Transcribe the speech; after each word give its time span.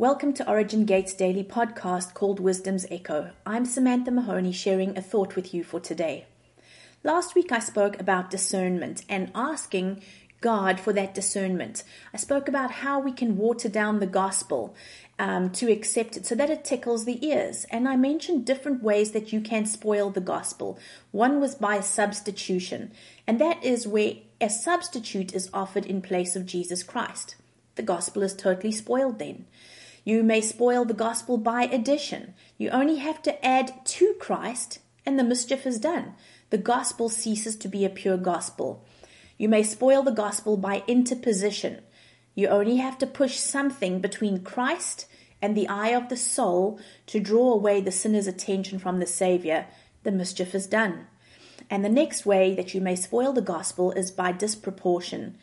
Welcome 0.00 0.32
to 0.32 0.48
Origin 0.48 0.86
Gates 0.86 1.12
daily 1.12 1.44
podcast 1.44 2.14
called 2.14 2.40
Wisdom's 2.40 2.86
Echo. 2.90 3.32
I'm 3.44 3.66
Samantha 3.66 4.10
Mahoney 4.10 4.50
sharing 4.50 4.96
a 4.96 5.02
thought 5.02 5.36
with 5.36 5.52
you 5.52 5.62
for 5.62 5.78
today. 5.78 6.24
Last 7.04 7.34
week 7.34 7.52
I 7.52 7.58
spoke 7.58 8.00
about 8.00 8.30
discernment 8.30 9.04
and 9.10 9.30
asking 9.34 10.02
God 10.40 10.80
for 10.80 10.94
that 10.94 11.12
discernment. 11.12 11.82
I 12.14 12.16
spoke 12.16 12.48
about 12.48 12.70
how 12.70 12.98
we 12.98 13.12
can 13.12 13.36
water 13.36 13.68
down 13.68 14.00
the 14.00 14.06
gospel 14.06 14.74
um, 15.18 15.50
to 15.50 15.70
accept 15.70 16.16
it 16.16 16.24
so 16.24 16.34
that 16.34 16.48
it 16.48 16.64
tickles 16.64 17.04
the 17.04 17.22
ears. 17.22 17.66
And 17.70 17.86
I 17.86 17.96
mentioned 17.96 18.46
different 18.46 18.82
ways 18.82 19.10
that 19.10 19.34
you 19.34 19.42
can 19.42 19.66
spoil 19.66 20.08
the 20.08 20.22
gospel. 20.22 20.78
One 21.10 21.42
was 21.42 21.54
by 21.56 21.80
substitution, 21.80 22.92
and 23.26 23.38
that 23.38 23.62
is 23.62 23.86
where 23.86 24.14
a 24.40 24.48
substitute 24.48 25.34
is 25.34 25.50
offered 25.52 25.84
in 25.84 26.00
place 26.00 26.36
of 26.36 26.46
Jesus 26.46 26.82
Christ. 26.82 27.36
The 27.74 27.82
gospel 27.82 28.22
is 28.22 28.34
totally 28.34 28.72
spoiled 28.72 29.18
then. 29.18 29.44
You 30.04 30.22
may 30.22 30.40
spoil 30.40 30.84
the 30.84 30.94
gospel 30.94 31.36
by 31.36 31.64
addition. 31.64 32.34
You 32.56 32.70
only 32.70 32.96
have 32.96 33.22
to 33.22 33.44
add 33.44 33.84
to 33.84 34.14
Christ, 34.14 34.78
and 35.04 35.18
the 35.18 35.24
mischief 35.24 35.66
is 35.66 35.78
done. 35.78 36.14
The 36.50 36.58
gospel 36.58 37.08
ceases 37.08 37.56
to 37.56 37.68
be 37.68 37.84
a 37.84 37.90
pure 37.90 38.16
gospel. 38.16 38.84
You 39.36 39.48
may 39.48 39.62
spoil 39.62 40.02
the 40.02 40.10
gospel 40.10 40.56
by 40.56 40.82
interposition. 40.86 41.80
You 42.34 42.48
only 42.48 42.76
have 42.76 42.98
to 42.98 43.06
push 43.06 43.36
something 43.38 44.00
between 44.00 44.42
Christ 44.42 45.06
and 45.42 45.56
the 45.56 45.68
eye 45.68 45.90
of 45.90 46.08
the 46.08 46.16
soul 46.16 46.78
to 47.06 47.20
draw 47.20 47.52
away 47.52 47.80
the 47.80 47.92
sinner's 47.92 48.26
attention 48.26 48.78
from 48.78 48.98
the 48.98 49.06
Savior. 49.06 49.66
The 50.02 50.12
mischief 50.12 50.54
is 50.54 50.66
done. 50.66 51.06
And 51.68 51.84
the 51.84 51.88
next 51.88 52.26
way 52.26 52.54
that 52.54 52.74
you 52.74 52.80
may 52.80 52.96
spoil 52.96 53.32
the 53.32 53.40
gospel 53.40 53.92
is 53.92 54.10
by 54.10 54.32
disproportion. 54.32 55.38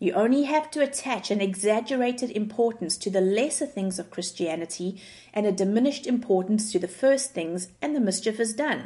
You 0.00 0.14
only 0.14 0.44
have 0.44 0.70
to 0.70 0.82
attach 0.82 1.30
an 1.30 1.42
exaggerated 1.42 2.30
importance 2.30 2.96
to 2.96 3.10
the 3.10 3.20
lesser 3.20 3.66
things 3.66 3.98
of 3.98 4.10
Christianity 4.10 4.98
and 5.34 5.44
a 5.44 5.52
diminished 5.52 6.06
importance 6.06 6.72
to 6.72 6.78
the 6.78 6.88
first 6.88 7.34
things, 7.34 7.68
and 7.82 7.94
the 7.94 8.00
mischief 8.00 8.40
is 8.40 8.54
done. 8.54 8.84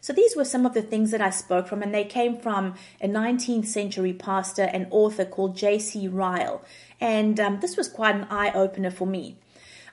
So 0.00 0.12
these 0.12 0.34
were 0.34 0.44
some 0.44 0.66
of 0.66 0.74
the 0.74 0.82
things 0.82 1.12
that 1.12 1.20
I 1.20 1.30
spoke 1.30 1.68
from, 1.68 1.82
and 1.82 1.94
they 1.94 2.04
came 2.04 2.36
from 2.36 2.74
a 3.00 3.06
19th 3.06 3.66
century 3.66 4.12
pastor 4.12 4.64
and 4.64 4.88
author 4.90 5.24
called 5.24 5.56
J.C. 5.56 6.08
Ryle. 6.08 6.64
And 7.00 7.38
um, 7.38 7.60
this 7.60 7.76
was 7.76 7.88
quite 7.88 8.16
an 8.16 8.26
eye 8.28 8.50
opener 8.52 8.90
for 8.90 9.06
me. 9.06 9.36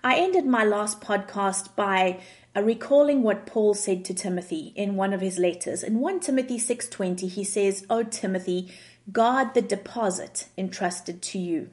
I 0.03 0.15
ended 0.17 0.45
my 0.45 0.63
last 0.63 1.01
podcast 1.01 1.75
by 1.75 2.19
uh, 2.55 2.63
recalling 2.63 3.21
what 3.21 3.45
Paul 3.45 3.75
said 3.75 4.05
to 4.05 4.13
Timothy 4.13 4.73
in 4.75 4.95
one 4.95 5.13
of 5.13 5.21
his 5.21 5.37
letters. 5.37 5.83
In 5.83 5.99
1 5.99 6.21
Timothy 6.21 6.57
6:20 6.57 7.27
he 7.27 7.43
says, 7.43 7.85
"O 7.89 8.03
Timothy, 8.03 8.71
guard 9.11 9.53
the 9.53 9.61
deposit 9.61 10.47
entrusted 10.57 11.21
to 11.21 11.39
you." 11.39 11.69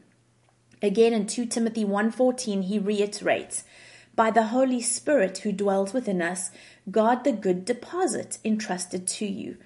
Again 0.82 1.12
in 1.12 1.27
2 1.27 1.46
Timothy 1.46 1.84
1:14 1.84 2.62
he 2.62 2.78
reiterates, 2.78 3.64
"By 4.14 4.30
the 4.30 4.48
Holy 4.48 4.80
Spirit 4.80 5.38
who 5.38 5.52
dwells 5.52 5.92
within 5.92 6.22
us, 6.22 6.50
guard 6.91 7.24
the 7.24 7.32
good 7.32 7.64
deposit 7.64 8.38
entrusted 8.44 9.06
to 9.06 9.26
you." 9.26 9.56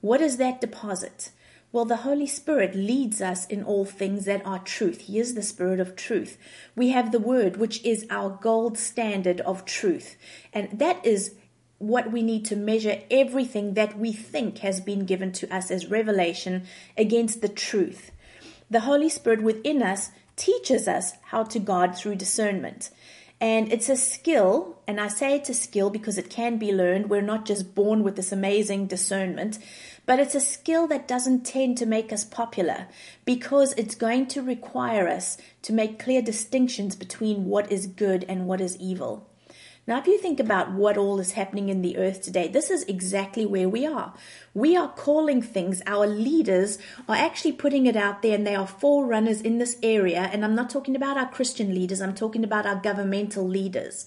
What 0.00 0.20
is 0.20 0.36
that 0.36 0.60
deposit? 0.60 1.30
Well, 1.70 1.84
the 1.84 1.96
Holy 1.96 2.26
Spirit 2.26 2.74
leads 2.74 3.20
us 3.20 3.46
in 3.46 3.62
all 3.62 3.84
things 3.84 4.24
that 4.24 4.46
are 4.46 4.60
truth. 4.60 5.02
He 5.02 5.18
is 5.18 5.34
the 5.34 5.42
Spirit 5.42 5.80
of 5.80 5.96
truth. 5.96 6.38
We 6.74 6.90
have 6.90 7.12
the 7.12 7.18
Word, 7.18 7.58
which 7.58 7.84
is 7.84 8.06
our 8.08 8.30
gold 8.30 8.78
standard 8.78 9.42
of 9.42 9.66
truth. 9.66 10.16
And 10.54 10.78
that 10.78 11.04
is 11.04 11.34
what 11.78 12.10
we 12.10 12.22
need 12.22 12.44
to 12.44 12.56
measure 12.56 13.00
everything 13.10 13.74
that 13.74 13.98
we 13.98 14.12
think 14.12 14.58
has 14.58 14.80
been 14.80 15.06
given 15.06 15.32
to 15.32 15.54
us 15.54 15.70
as 15.70 15.86
revelation 15.86 16.64
against 16.96 17.40
the 17.40 17.48
truth. 17.48 18.10
The 18.70 18.80
Holy 18.80 19.08
Spirit 19.08 19.42
within 19.42 19.82
us 19.82 20.10
teaches 20.36 20.86
us 20.86 21.14
how 21.26 21.44
to 21.44 21.58
guard 21.58 21.94
through 21.94 22.16
discernment. 22.16 22.90
And 23.40 23.72
it's 23.72 23.88
a 23.88 23.96
skill, 23.96 24.80
and 24.88 25.00
I 25.00 25.06
say 25.06 25.36
it's 25.36 25.48
a 25.48 25.54
skill 25.54 25.90
because 25.90 26.18
it 26.18 26.28
can 26.28 26.58
be 26.58 26.72
learned. 26.72 27.08
We're 27.08 27.20
not 27.20 27.46
just 27.46 27.74
born 27.74 28.02
with 28.02 28.16
this 28.16 28.32
amazing 28.32 28.88
discernment, 28.88 29.60
but 30.06 30.18
it's 30.18 30.34
a 30.34 30.40
skill 30.40 30.88
that 30.88 31.06
doesn't 31.06 31.46
tend 31.46 31.78
to 31.78 31.86
make 31.86 32.12
us 32.12 32.24
popular 32.24 32.88
because 33.24 33.74
it's 33.74 33.94
going 33.94 34.26
to 34.28 34.42
require 34.42 35.06
us 35.06 35.38
to 35.62 35.72
make 35.72 36.00
clear 36.00 36.20
distinctions 36.20 36.96
between 36.96 37.44
what 37.44 37.70
is 37.70 37.86
good 37.86 38.24
and 38.28 38.48
what 38.48 38.60
is 38.60 38.76
evil. 38.78 39.27
Now, 39.88 39.96
if 39.96 40.06
you 40.06 40.18
think 40.18 40.38
about 40.38 40.72
what 40.72 40.98
all 40.98 41.18
is 41.18 41.32
happening 41.32 41.70
in 41.70 41.80
the 41.80 41.96
earth 41.96 42.20
today, 42.20 42.46
this 42.46 42.68
is 42.68 42.82
exactly 42.82 43.46
where 43.46 43.70
we 43.70 43.86
are. 43.86 44.12
We 44.52 44.76
are 44.76 44.92
calling 44.92 45.40
things, 45.40 45.80
our 45.86 46.06
leaders 46.06 46.76
are 47.08 47.16
actually 47.16 47.52
putting 47.52 47.86
it 47.86 47.96
out 47.96 48.20
there, 48.20 48.34
and 48.34 48.46
they 48.46 48.54
are 48.54 48.66
forerunners 48.66 49.40
in 49.40 49.56
this 49.56 49.78
area. 49.82 50.28
And 50.30 50.44
I'm 50.44 50.54
not 50.54 50.68
talking 50.68 50.94
about 50.94 51.16
our 51.16 51.30
Christian 51.30 51.74
leaders, 51.74 52.02
I'm 52.02 52.14
talking 52.14 52.44
about 52.44 52.66
our 52.66 52.76
governmental 52.76 53.48
leaders. 53.48 54.04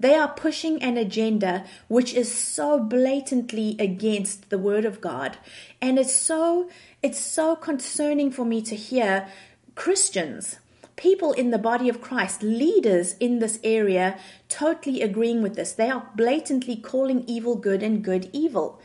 They 0.00 0.16
are 0.16 0.34
pushing 0.34 0.82
an 0.82 0.96
agenda 0.96 1.64
which 1.86 2.12
is 2.12 2.34
so 2.34 2.80
blatantly 2.80 3.76
against 3.78 4.50
the 4.50 4.58
word 4.58 4.84
of 4.84 5.00
God. 5.00 5.38
And 5.80 5.96
it's 5.96 6.12
so, 6.12 6.68
it's 7.04 7.20
so 7.20 7.54
concerning 7.54 8.32
for 8.32 8.44
me 8.44 8.62
to 8.62 8.74
hear 8.74 9.28
Christians, 9.76 10.58
people 11.00 11.32
in 11.32 11.50
the 11.50 11.58
body 11.58 11.88
of 11.88 12.02
Christ, 12.02 12.42
leaders 12.42 13.16
in 13.18 13.38
this 13.38 13.58
area, 13.64 14.18
totally 14.48 15.00
agreeing 15.00 15.40
with 15.40 15.56
this. 15.56 15.72
They 15.72 15.88
are 15.88 16.10
blatantly 16.14 16.76
calling 16.76 17.24
evil 17.26 17.56
good 17.56 17.82
and 17.82 18.04
good 18.04 18.28
evil. 18.32 18.80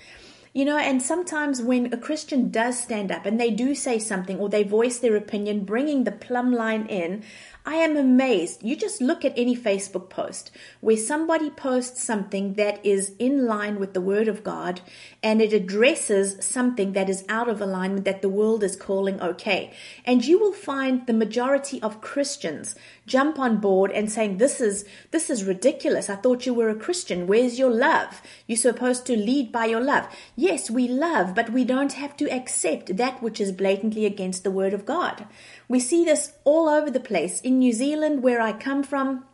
You 0.53 0.63
know, 0.63 0.77
and 0.77 1.01
sometimes 1.01 1.61
when 1.61 1.93
a 1.93 1.97
Christian 1.97 2.49
does 2.49 2.81
stand 2.81 3.11
up 3.11 3.25
and 3.25 3.37
they 3.37 3.51
do 3.51 3.75
say 3.75 3.99
something 3.99 4.39
or 4.39 4.47
they 4.47 4.63
voice 4.63 4.97
their 4.97 5.17
opinion, 5.17 5.65
bringing 5.65 6.05
the 6.05 6.13
plumb 6.13 6.53
line 6.53 6.85
in, 6.85 7.23
I 7.67 7.77
am 7.77 7.97
amazed. 7.97 8.61
You 8.63 8.75
just 8.75 9.01
look 9.01 9.25
at 9.25 9.33
any 9.35 9.57
Facebook 9.57 10.07
post 10.07 10.51
where 10.81 10.95
somebody 10.95 11.49
posts 11.49 12.03
something 12.03 12.53
that 12.53 12.85
is 12.85 13.13
in 13.17 13.47
line 13.47 13.79
with 13.79 13.95
the 13.95 14.01
Word 14.01 14.27
of 14.27 14.43
God 14.43 14.81
and 15.23 15.41
it 15.41 15.51
addresses 15.51 16.45
something 16.45 16.93
that 16.93 17.09
is 17.09 17.25
out 17.27 17.49
of 17.49 17.59
alignment 17.59 18.05
that 18.05 18.21
the 18.21 18.29
world 18.29 18.63
is 18.63 18.75
calling 18.75 19.19
okay. 19.19 19.73
And 20.05 20.23
you 20.23 20.37
will 20.37 20.53
find 20.53 21.07
the 21.07 21.13
majority 21.13 21.81
of 21.81 22.01
Christians 22.01 22.75
jump 23.07 23.39
on 23.39 23.57
board 23.57 23.89
and 23.91 24.11
saying, 24.11 24.37
this 24.37 24.61
is, 24.61 24.85
this 25.09 25.31
is 25.31 25.43
ridiculous. 25.43 26.07
I 26.07 26.17
thought 26.17 26.45
you 26.45 26.53
were 26.53 26.69
a 26.69 26.75
Christian. 26.75 27.25
Where's 27.25 27.57
your 27.57 27.71
love? 27.71 28.21
You're 28.45 28.57
supposed 28.57 29.07
to 29.07 29.17
lead 29.17 29.51
by 29.51 29.65
your 29.65 29.81
love. 29.81 30.07
Yes, 30.35 30.69
we 30.69 30.87
love, 30.87 31.33
but 31.33 31.51
we 31.51 31.63
don't 31.63 31.93
have 31.93 32.15
to 32.17 32.31
accept 32.31 32.97
that 32.97 33.23
which 33.23 33.41
is 33.41 33.51
blatantly 33.51 34.05
against 34.05 34.43
the 34.43 34.51
Word 34.51 34.73
of 34.73 34.85
God. 34.85 35.25
We 35.67 35.79
see 35.79 36.05
this 36.05 36.33
all 36.43 36.69
over 36.69 36.91
the 36.91 36.99
place. 36.99 37.41
In 37.41 37.59
New 37.59 37.73
Zealand, 37.73 38.21
where 38.23 38.41
I 38.41 38.53
come 38.53 38.83
from, 38.83 39.25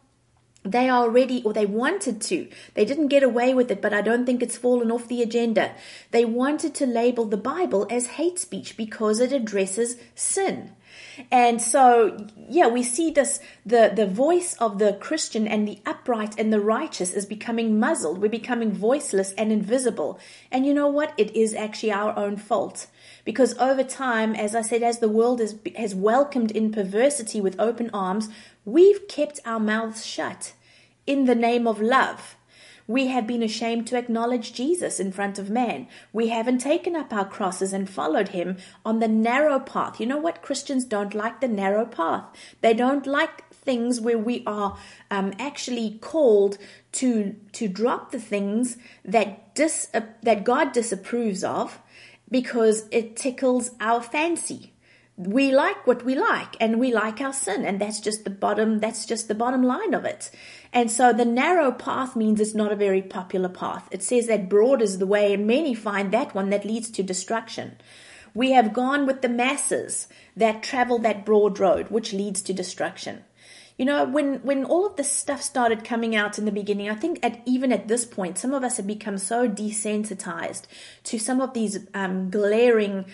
they 0.63 0.89
are 0.89 1.03
already, 1.03 1.41
or 1.43 1.53
they 1.53 1.65
wanted 1.65 2.21
to. 2.21 2.47
They 2.75 2.85
didn't 2.85 3.07
get 3.07 3.23
away 3.23 3.53
with 3.53 3.71
it, 3.71 3.81
but 3.81 3.93
I 3.93 4.01
don't 4.01 4.25
think 4.25 4.43
it's 4.43 4.57
fallen 4.57 4.91
off 4.91 5.07
the 5.07 5.23
agenda. 5.23 5.73
They 6.11 6.23
wanted 6.23 6.75
to 6.75 6.85
label 6.85 7.25
the 7.25 7.37
Bible 7.37 7.87
as 7.89 8.05
hate 8.07 8.37
speech 8.37 8.77
because 8.77 9.19
it 9.19 9.31
addresses 9.31 9.97
sin. 10.13 10.71
And 11.31 11.61
so, 11.61 12.27
yeah, 12.49 12.67
we 12.67 12.83
see 12.83 13.11
this 13.11 13.39
the, 13.65 13.91
the 13.95 14.07
voice 14.07 14.55
of 14.55 14.79
the 14.79 14.93
Christian 14.93 15.47
and 15.47 15.67
the 15.67 15.79
upright 15.85 16.35
and 16.37 16.51
the 16.51 16.59
righteous 16.59 17.13
is 17.13 17.25
becoming 17.25 17.79
muzzled. 17.79 18.19
We're 18.19 18.29
becoming 18.29 18.71
voiceless 18.71 19.33
and 19.33 19.51
invisible. 19.51 20.19
And 20.51 20.65
you 20.65 20.73
know 20.73 20.87
what? 20.87 21.13
It 21.17 21.35
is 21.35 21.53
actually 21.53 21.91
our 21.91 22.17
own 22.17 22.37
fault. 22.37 22.87
Because 23.23 23.57
over 23.57 23.83
time, 23.83 24.35
as 24.35 24.55
I 24.55 24.61
said, 24.61 24.83
as 24.83 24.99
the 24.99 25.09
world 25.09 25.39
has, 25.39 25.55
has 25.75 25.93
welcomed 25.93 26.51
in 26.51 26.71
perversity 26.71 27.39
with 27.39 27.59
open 27.59 27.89
arms, 27.93 28.29
we've 28.65 29.07
kept 29.07 29.39
our 29.45 29.59
mouths 29.59 30.05
shut 30.05 30.53
in 31.05 31.25
the 31.25 31.35
name 31.35 31.67
of 31.67 31.81
love. 31.81 32.35
We 32.87 33.07
have 33.07 33.27
been 33.27 33.43
ashamed 33.43 33.87
to 33.87 33.97
acknowledge 33.97 34.53
Jesus 34.53 34.99
in 34.99 35.11
front 35.11 35.39
of 35.39 35.49
man. 35.49 35.87
We 36.11 36.29
haven't 36.29 36.59
taken 36.59 36.95
up 36.95 37.13
our 37.13 37.25
crosses 37.25 37.73
and 37.73 37.89
followed 37.89 38.29
him 38.29 38.57
on 38.85 38.99
the 38.99 39.07
narrow 39.07 39.59
path. 39.59 39.99
You 39.99 40.05
know 40.05 40.17
what? 40.17 40.41
Christians 40.41 40.85
don't 40.85 41.13
like 41.13 41.41
the 41.41 41.47
narrow 41.47 41.85
path. 41.85 42.25
They 42.61 42.73
don't 42.73 43.05
like 43.05 43.49
things 43.51 44.01
where 44.01 44.17
we 44.17 44.43
are 44.45 44.77
um, 45.09 45.33
actually 45.39 45.99
called 46.01 46.57
to 46.93 47.35
to 47.53 47.67
drop 47.67 48.11
the 48.11 48.19
things 48.19 48.77
that 49.05 49.55
dis 49.55 49.89
uh, 49.93 50.01
that 50.23 50.43
God 50.43 50.71
disapproves 50.71 51.43
of 51.43 51.79
because 52.29 52.85
it 52.91 53.15
tickles 53.15 53.71
our 53.79 54.01
fancy. 54.01 54.73
We 55.17 55.51
like 55.51 55.85
what 55.85 56.03
we 56.03 56.15
like 56.15 56.55
and 56.59 56.79
we 56.79 56.93
like 56.93 57.21
our 57.21 57.33
sin 57.33 57.65
and 57.65 57.79
that's 57.79 57.99
just 57.99 58.23
the 58.23 58.29
bottom 58.29 58.79
that's 58.79 59.05
just 59.05 59.27
the 59.27 59.35
bottom 59.35 59.61
line 59.63 59.93
of 59.93 60.05
it. 60.05 60.31
And 60.73 60.89
so 60.89 61.13
the 61.13 61.25
narrow 61.25 61.71
path 61.71 62.15
means 62.15 62.39
it's 62.39 62.55
not 62.55 62.71
a 62.71 62.77
very 62.77 63.01
popular 63.01 63.49
path. 63.49 63.87
It 63.91 64.01
says 64.01 64.27
that 64.27 64.49
broad 64.49 64.81
is 64.81 64.97
the 64.97 65.05
way 65.05 65.33
and 65.33 65.45
many 65.45 65.73
find 65.75 66.11
that 66.11 66.33
one 66.33 66.49
that 66.49 66.65
leads 66.65 66.89
to 66.91 67.03
destruction. 67.03 67.77
We 68.33 68.51
have 68.51 68.73
gone 68.73 69.05
with 69.05 69.21
the 69.21 69.29
masses 69.29 70.07
that 70.35 70.63
travel 70.63 70.97
that 70.99 71.25
broad 71.25 71.59
road 71.59 71.91
which 71.91 72.13
leads 72.13 72.41
to 72.43 72.53
destruction. 72.53 73.23
You 73.77 73.85
know, 73.85 74.05
when 74.05 74.35
when 74.43 74.63
all 74.65 74.85
of 74.85 74.95
this 74.95 75.11
stuff 75.11 75.41
started 75.41 75.83
coming 75.83 76.15
out 76.15 76.37
in 76.37 76.45
the 76.45 76.51
beginning, 76.51 76.89
I 76.89 76.93
think 76.93 77.19
at 77.23 77.41
even 77.47 77.71
at 77.71 77.87
this 77.87 78.05
point, 78.05 78.37
some 78.37 78.53
of 78.53 78.63
us 78.63 78.77
have 78.77 78.85
become 78.85 79.17
so 79.17 79.49
desensitized 79.49 80.63
to 81.05 81.17
some 81.17 81.41
of 81.41 81.53
these 81.53 81.79
um, 81.95 82.29
glaring 82.29 83.05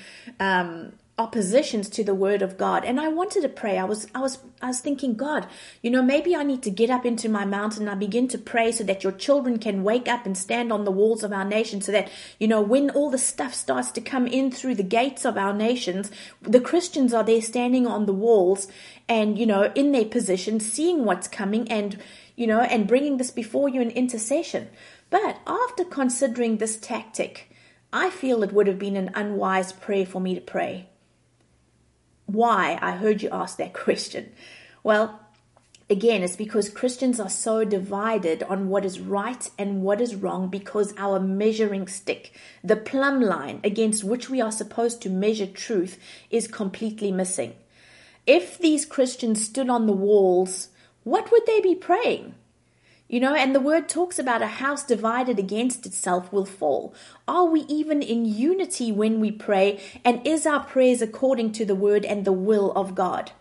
um, 0.41 0.91
oppositions 1.19 1.90
to 1.90 2.04
the 2.04 2.14
word 2.14 2.44
of 2.44 2.60
God. 2.60 2.86
And 2.86 3.00
I 3.00 3.08
wanted 3.08 3.42
to 3.42 3.50
pray. 3.50 3.80
I 3.80 3.86
was 3.86 4.06
I 4.14 4.19
was 4.19 4.38
I 4.62 4.68
was 4.68 4.81
thinking, 4.81 5.16
God, 5.16 5.48
you 5.81 5.90
know, 5.90 6.04
maybe 6.04 6.36
I 6.36 6.44
need 6.44 6.62
to 6.64 6.69
get 6.69 6.92
up 6.92 7.08
into 7.08 7.28
my 7.28 7.44
mountain 7.44 7.84
and 7.84 7.90
I 7.90 7.96
begin 7.96 8.28
to 8.30 8.38
pray 8.38 8.72
so 8.72 8.84
that 8.84 9.04
your 9.04 9.14
children 9.14 9.58
can 9.58 9.84
wake 9.84 10.08
up 10.08 10.28
and 10.28 10.38
stand 10.38 10.72
on 10.72 10.86
the 10.86 10.92
walls 10.92 11.24
of 11.24 11.34
our 11.34 11.44
nation 11.44 11.81
so 11.81 11.92
that, 11.92 12.12
you 12.40 12.48
know, 12.48 12.62
when 12.62 12.92
all 12.92 13.10
the 13.10 13.18
stuff 13.18 13.56
starts 13.56 13.90
to 13.92 14.02
come 14.02 14.28
in 14.28 14.52
through 14.52 14.75
the 14.75 14.84
gates 14.84 15.25
of 15.25 15.38
our 15.38 15.54
nations, 15.54 16.12
the 16.42 16.62
Christians 16.62 17.14
are 17.16 17.24
there 17.24 17.42
standing 17.42 17.88
on 17.88 18.06
the 18.06 18.14
walls 18.14 18.68
and, 19.10 19.40
you 19.40 19.48
know, 19.48 19.72
in 19.74 19.94
their 19.94 20.06
position, 20.06 20.60
seeing 20.60 21.04
what's 21.04 21.28
coming 21.28 21.68
and, 21.72 22.00
you 22.36 22.46
know, 22.46 22.62
and 22.62 22.88
bringing 22.88 23.18
this 23.18 23.31
before 23.31 23.69
you 23.69 23.81
in 23.81 23.90
intercession. 23.90 24.68
But 25.10 25.40
after 25.48 25.84
considering 25.84 26.58
this 26.58 26.78
tactic, 26.78 27.50
I 27.92 28.12
feel 28.12 28.44
it 28.44 28.54
would 28.54 28.68
have 28.68 28.78
been 28.78 28.98
an 28.98 29.10
unwise 29.16 29.72
prayer 29.72 30.06
for 30.06 30.22
me 30.22 30.36
to 30.36 30.42
pray 30.42 30.90
why 32.27 32.77
I 32.81 32.91
heard 32.91 33.24
you 33.24 33.29
ask 33.31 33.57
that 33.57 33.74
question. 33.85 34.31
Well, 34.83 35.19
again, 35.89 36.21
it's 36.21 36.35
because 36.35 36.69
Christians 36.69 37.19
are 37.19 37.29
so 37.29 37.63
divided 37.63 38.44
on 38.44 38.69
what 38.69 38.85
is 38.85 39.00
right 39.00 39.50
and 39.57 39.81
what 39.81 40.00
is 40.00 40.15
wrong 40.15 40.50
because 40.50 40.94
our 40.97 41.19
measuring 41.19 41.88
stick, 41.88 42.33
the 42.63 42.75
plumb 42.75 43.21
line 43.21 43.59
against 43.63 44.03
which 44.03 44.29
we 44.29 44.39
are 44.41 44.51
supposed 44.51 45.01
to 45.01 45.09
measure 45.09 45.47
truth, 45.47 45.97
is 46.29 46.47
completely 46.47 47.12
missing. 47.12 47.53
If 48.25 48.57
these 48.57 48.85
Christians 48.85 49.44
stood 49.44 49.69
on 49.69 49.88
the 49.88 49.94
walls, 49.94 50.68
what 51.03 51.31
would 51.31 51.45
they 51.45 51.62
be 51.62 51.75
praying? 51.75 52.35
You 53.09 53.21
know, 53.21 53.33
and 53.33 53.56
the 53.56 53.62
word 53.62 53.88
talks 53.88 54.19
about 54.19 54.42
a 54.42 54.48
house 54.48 54.83
divided 54.83 55.39
against 55.39 55.86
itself 55.86 56.31
will 56.33 56.45
fall. 56.45 56.94
Are 57.25 57.45
we 57.45 57.62
even 57.62 58.01
in 58.01 58.25
unity 58.25 58.92
when 58.92 59.21
we 59.21 59.31
pray? 59.31 59.80
And 60.04 60.25
is 60.27 60.45
our 60.45 60.59
prayers 60.63 61.01
according 61.01 61.54
to 61.54 61.65
the 61.65 61.75
word 61.75 62.04
and 62.04 62.25
the 62.25 62.33
will 62.33 62.74
of 62.74 62.95
God? 62.95 63.31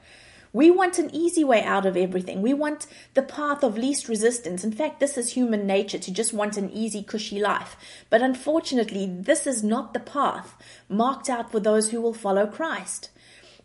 We 0.53 0.71
want 0.71 0.99
an 0.99 1.15
easy 1.15 1.43
way 1.43 1.63
out 1.65 1.85
of 1.85 1.97
everything. 1.97 2.43
We 2.43 2.55
want 2.55 2.87
the 3.15 3.23
path 3.23 3.65
of 3.65 3.77
least 3.77 4.09
resistance. 4.09 4.63
In 4.63 4.73
fact, 4.73 5.01
this 5.01 5.19
is 5.19 5.33
human 5.33 5.67
nature 5.67 5.99
to 5.99 6.13
just 6.13 6.33
want 6.33 6.57
an 6.57 6.71
easy, 6.71 7.03
cushy 7.03 7.41
life. 7.41 7.77
But 8.09 8.23
unfortunately, 8.23 9.07
this 9.07 9.49
is 9.49 9.65
not 9.65 9.93
the 9.93 10.01
path 10.01 10.55
marked 10.89 11.29
out 11.29 11.51
for 11.51 11.59
those 11.59 11.91
who 11.91 12.01
will 12.01 12.15
follow 12.15 12.47
Christ. 12.47 13.11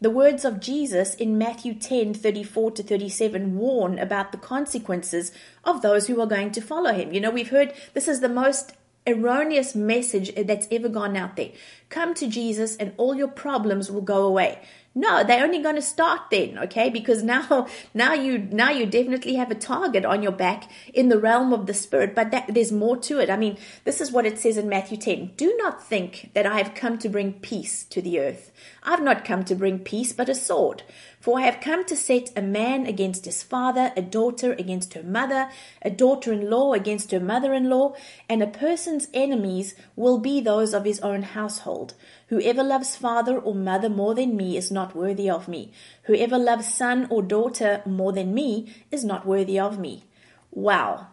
The 0.02 0.10
words 0.10 0.44
of 0.44 0.60
Jesus 0.60 1.14
in 1.14 1.38
Matthew 1.38 1.76
10 1.76 2.16
34 2.16 2.72
to 2.72 2.84
37 2.84 3.56
warn 3.56 4.00
about 4.00 4.32
the 4.32 4.38
consequences 4.40 5.32
of 5.64 5.84
those 5.84 6.08
who 6.08 6.20
are 6.20 6.26
going 6.26 6.52
to 6.54 6.62
follow 6.62 6.92
him. 6.92 7.14
You 7.14 7.22
know, 7.22 7.30
we've 7.30 7.52
heard 7.52 7.72
this 7.94 8.08
is 8.08 8.20
the 8.20 8.28
most 8.28 8.74
erroneous 9.06 9.76
message 9.76 10.34
that's 10.36 10.68
ever 10.72 10.90
gone 10.90 11.16
out 11.16 11.36
there. 11.36 11.52
Come 11.92 12.14
to 12.16 12.28
Jesus 12.28 12.78
and 12.78 12.94
all 12.96 13.16
your 13.16 13.28
problems 13.28 13.92
will 13.92 14.02
go 14.02 14.24
away. 14.26 14.60
No, 14.94 15.24
they're 15.24 15.44
only 15.46 15.62
going 15.62 15.76
to 15.76 15.82
start 15.82 16.22
then, 16.32 16.58
okay? 16.58 16.90
Because 16.90 17.24
now, 17.24 17.68
now 17.94 18.14
you, 18.14 18.40
now 18.40 18.72
you 18.72 18.86
definitely 18.86 19.36
have 19.36 19.50
a 19.52 19.56
target 19.56 20.04
on 20.04 20.22
your 20.22 20.34
back 20.34 20.70
in 20.94 21.08
the 21.08 21.20
realm 21.20 21.54
of 21.54 21.66
the 21.66 21.74
spirit, 21.74 22.14
but 22.14 22.32
that, 22.32 22.54
there's 22.54 22.74
more 22.74 22.98
to 22.98 23.20
it. 23.20 23.30
I 23.30 23.38
mean, 23.38 23.58
this 23.86 24.02
is 24.02 24.12
what 24.12 24.26
it 24.26 24.38
says 24.38 24.58
in 24.58 24.68
Matthew 24.68 24.98
10. 24.98 25.32
Do 25.38 25.56
not 25.58 25.82
think 25.82 26.32
that 26.34 26.46
I 26.46 26.58
have 26.58 26.76
come 26.76 26.98
to 27.00 27.10
bring 27.10 27.34
peace 27.34 27.86
to 27.86 28.02
the 28.02 28.20
earth. 28.20 28.52
I've 28.84 29.02
not 29.02 29.24
come 29.24 29.46
to 29.46 29.56
bring 29.56 29.80
peace, 29.80 30.12
but 30.12 30.28
a 30.28 30.36
sword. 30.36 30.84
For 31.22 31.40
I 31.40 31.44
have 31.44 31.62
come 31.62 31.86
to 31.86 31.96
set 31.96 32.32
a 32.36 32.42
man 32.42 32.86
against 32.86 33.26
his 33.26 33.44
father, 33.44 33.94
a 33.96 34.02
daughter 34.02 34.54
against 34.54 34.96
her 34.96 35.04
mother, 35.04 35.50
a 35.82 35.90
daughter 35.90 36.34
in 36.34 36.50
law 36.50 36.74
against 36.74 37.12
her 37.12 37.20
mother 37.20 37.54
in 37.54 37.70
law, 37.70 37.96
and 38.28 38.42
a 38.42 38.48
person's 38.48 39.08
enemies 39.14 39.76
will 39.96 40.18
be 40.18 40.42
those 40.42 40.74
of 40.74 40.84
his 40.84 41.00
own 41.00 41.22
household. 41.22 41.81
Whoever 42.28 42.64
loves 42.64 42.96
father 42.96 43.38
or 43.38 43.56
mother 43.56 43.90
more 43.90 44.14
than 44.14 44.38
me 44.38 44.58
is 44.58 44.72
not 44.72 44.96
worthy 44.96 45.30
of 45.30 45.48
me. 45.48 45.72
Whoever 46.04 46.38
loves 46.38 46.74
son 46.74 47.08
or 47.10 47.22
daughter 47.22 47.82
more 47.86 48.14
than 48.14 48.34
me 48.34 48.74
is 48.92 49.04
not 49.04 49.26
worthy 49.26 49.60
of 49.60 49.80
me. 49.80 50.04
Wow. 50.52 51.08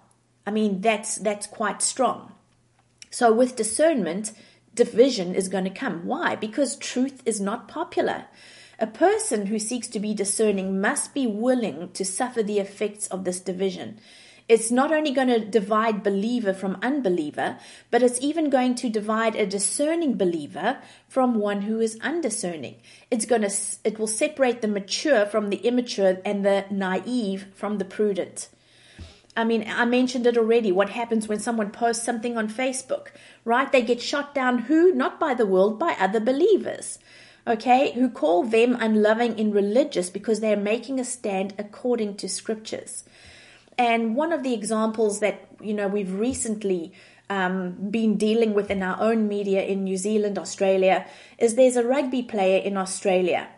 I 0.46 0.50
mean, 0.50 0.80
that's, 0.80 1.16
that's 1.16 1.46
quite 1.46 1.82
strong. 1.82 2.32
So 3.10 3.32
with 3.32 3.56
discernment, 3.56 4.32
division 4.74 5.34
is 5.34 5.48
going 5.48 5.64
to 5.64 5.70
come. 5.70 6.06
Why? 6.06 6.36
Because 6.36 6.76
truth 6.76 7.22
is 7.26 7.40
not 7.40 7.68
popular. 7.68 8.26
A 8.78 8.86
person 8.86 9.46
who 9.46 9.58
seeks 9.58 9.88
to 9.88 9.98
be 9.98 10.14
discerning 10.14 10.80
must 10.80 11.12
be 11.12 11.26
willing 11.26 11.90
to 11.94 12.04
suffer 12.04 12.42
the 12.42 12.60
effects 12.60 13.08
of 13.08 13.24
this 13.24 13.40
division. 13.40 13.98
It's 14.48 14.70
not 14.70 14.92
only 14.92 15.12
going 15.12 15.28
to 15.28 15.44
divide 15.44 16.02
believer 16.02 16.54
from 16.54 16.78
unbeliever, 16.82 17.58
but 17.90 18.02
it's 18.02 18.20
even 18.20 18.48
going 18.48 18.74
to 18.76 18.88
divide 18.88 19.36
a 19.36 19.46
discerning 19.46 20.16
believer 20.16 20.78
from 21.06 21.34
one 21.34 21.62
who 21.62 21.80
is 21.80 21.98
undiscerning. 22.00 22.76
It's 23.10 23.26
going 23.26 23.42
to, 23.42 23.52
it 23.84 23.98
will 23.98 24.06
separate 24.06 24.62
the 24.62 24.68
mature 24.68 25.26
from 25.26 25.50
the 25.50 25.58
immature 25.58 26.18
and 26.24 26.46
the 26.46 26.64
naive 26.70 27.46
from 27.54 27.76
the 27.76 27.84
prudent. 27.84 28.48
I 29.36 29.44
mean, 29.44 29.66
I 29.68 29.84
mentioned 29.84 30.26
it 30.26 30.38
already. 30.38 30.72
What 30.72 30.90
happens 30.90 31.28
when 31.28 31.38
someone 31.38 31.70
posts 31.70 32.04
something 32.04 32.36
on 32.36 32.48
Facebook, 32.48 33.08
right? 33.44 33.70
They 33.70 33.82
get 33.82 34.00
shot 34.00 34.34
down. 34.34 34.60
Who? 34.60 34.92
Not 34.92 35.20
by 35.20 35.34
the 35.34 35.46
world, 35.46 35.78
by 35.78 35.94
other 36.00 36.20
believers 36.20 36.98
okay, 37.48 37.92
who 37.92 38.10
call 38.10 38.44
them 38.44 38.76
unloving 38.78 39.40
and 39.40 39.54
religious 39.54 40.10
because 40.10 40.40
they're 40.40 40.56
making 40.56 41.00
a 41.00 41.04
stand 41.04 41.54
according 41.58 42.14
to 42.16 42.28
scriptures. 42.28 43.04
And 43.78 44.16
one 44.16 44.32
of 44.32 44.42
the 44.42 44.52
examples 44.52 45.20
that, 45.20 45.48
you 45.60 45.72
know, 45.72 45.86
we've 45.86 46.12
recently 46.12 46.92
um, 47.30 47.90
been 47.90 48.16
dealing 48.16 48.52
with 48.52 48.70
in 48.70 48.82
our 48.82 49.00
own 49.00 49.28
media 49.28 49.62
in 49.62 49.84
New 49.84 49.96
Zealand, 49.96 50.38
Australia, 50.38 51.06
is 51.38 51.54
there's 51.54 51.76
a 51.76 51.84
rugby 51.84 52.22
player 52.22 52.58
in 52.58 52.76
Australia. 52.76 53.48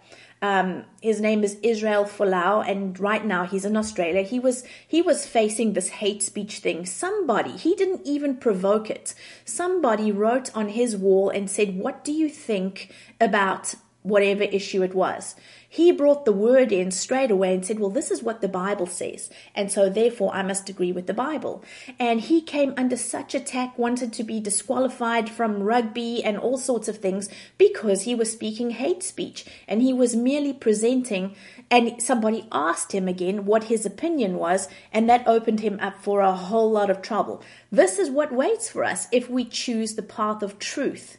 Um, 0.42 0.84
his 1.02 1.20
name 1.20 1.44
is 1.44 1.58
Israel 1.62 2.04
Folau, 2.04 2.66
and 2.66 2.98
right 2.98 3.24
now 3.24 3.44
he's 3.44 3.66
in 3.66 3.76
Australia. 3.76 4.22
He 4.22 4.40
was 4.40 4.64
he 4.88 5.02
was 5.02 5.26
facing 5.26 5.74
this 5.74 5.88
hate 5.88 6.22
speech 6.22 6.60
thing. 6.60 6.86
Somebody 6.86 7.50
he 7.50 7.74
didn't 7.74 8.06
even 8.06 8.36
provoke 8.36 8.88
it. 8.88 9.14
Somebody 9.44 10.10
wrote 10.10 10.50
on 10.56 10.70
his 10.70 10.96
wall 10.96 11.28
and 11.28 11.50
said, 11.50 11.76
"What 11.76 12.04
do 12.04 12.12
you 12.12 12.30
think 12.30 12.90
about 13.20 13.74
whatever 14.02 14.44
issue 14.44 14.82
it 14.82 14.94
was?" 14.94 15.34
He 15.72 15.92
brought 15.92 16.24
the 16.24 16.32
word 16.32 16.72
in 16.72 16.90
straight 16.90 17.30
away 17.30 17.54
and 17.54 17.64
said, 17.64 17.78
Well, 17.78 17.90
this 17.90 18.10
is 18.10 18.24
what 18.24 18.40
the 18.40 18.48
Bible 18.48 18.86
says. 18.86 19.30
And 19.54 19.70
so 19.70 19.88
therefore 19.88 20.34
I 20.34 20.42
must 20.42 20.68
agree 20.68 20.90
with 20.90 21.06
the 21.06 21.14
Bible. 21.14 21.62
And 21.96 22.20
he 22.20 22.42
came 22.42 22.74
under 22.76 22.96
such 22.96 23.36
attack, 23.36 23.78
wanted 23.78 24.12
to 24.14 24.24
be 24.24 24.40
disqualified 24.40 25.30
from 25.30 25.62
rugby 25.62 26.24
and 26.24 26.36
all 26.36 26.58
sorts 26.58 26.88
of 26.88 26.98
things 26.98 27.28
because 27.56 28.02
he 28.02 28.16
was 28.16 28.32
speaking 28.32 28.70
hate 28.70 29.04
speech. 29.04 29.46
And 29.68 29.80
he 29.80 29.92
was 29.92 30.16
merely 30.16 30.52
presenting, 30.52 31.36
and 31.70 32.02
somebody 32.02 32.48
asked 32.50 32.90
him 32.90 33.06
again 33.06 33.44
what 33.44 33.64
his 33.64 33.86
opinion 33.86 34.38
was, 34.38 34.68
and 34.92 35.08
that 35.08 35.28
opened 35.28 35.60
him 35.60 35.78
up 35.80 36.02
for 36.02 36.20
a 36.20 36.34
whole 36.34 36.72
lot 36.72 36.90
of 36.90 37.00
trouble. 37.00 37.42
This 37.70 37.96
is 37.96 38.10
what 38.10 38.32
waits 38.32 38.68
for 38.68 38.82
us 38.82 39.06
if 39.12 39.30
we 39.30 39.44
choose 39.44 39.94
the 39.94 40.02
path 40.02 40.42
of 40.42 40.58
truth 40.58 41.18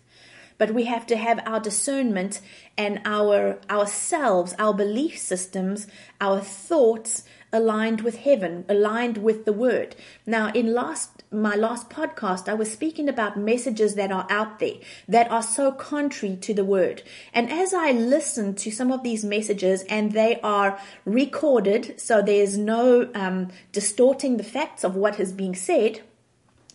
but 0.61 0.75
we 0.75 0.83
have 0.83 1.07
to 1.07 1.17
have 1.17 1.39
our 1.47 1.59
discernment 1.59 2.39
and 2.77 3.01
our 3.03 3.59
ourselves, 3.67 4.53
our 4.59 4.75
belief 4.75 5.17
systems, 5.17 5.87
our 6.21 6.39
thoughts 6.39 7.23
aligned 7.51 8.01
with 8.01 8.19
heaven, 8.19 8.63
aligned 8.69 9.17
with 9.17 9.45
the 9.45 9.53
word. 9.53 9.95
Now, 10.27 10.51
in 10.53 10.71
last 10.71 11.23
my 11.31 11.55
last 11.55 11.89
podcast, 11.89 12.47
I 12.47 12.53
was 12.53 12.71
speaking 12.71 13.09
about 13.09 13.39
messages 13.39 13.95
that 13.95 14.11
are 14.11 14.27
out 14.29 14.59
there 14.59 14.75
that 15.07 15.31
are 15.31 15.41
so 15.41 15.71
contrary 15.71 16.35
to 16.41 16.53
the 16.53 16.63
word. 16.63 17.01
And 17.33 17.51
as 17.51 17.73
I 17.73 17.89
listen 17.91 18.53
to 18.57 18.69
some 18.69 18.91
of 18.91 19.01
these 19.01 19.25
messages 19.25 19.81
and 19.89 20.11
they 20.11 20.39
are 20.41 20.79
recorded, 21.05 21.99
so 21.99 22.21
there's 22.21 22.55
no 22.55 23.09
um, 23.15 23.47
distorting 23.71 24.37
the 24.37 24.43
facts 24.43 24.83
of 24.83 24.95
what 24.95 25.19
is 25.19 25.31
being 25.31 25.55
said, 25.55 26.01